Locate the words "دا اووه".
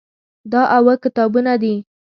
0.51-0.95